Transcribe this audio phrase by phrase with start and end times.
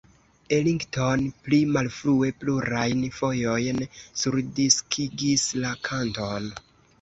[0.55, 3.83] Ellington pli malfrue plurajn fojojn
[4.23, 6.51] surdiskigis la kanton.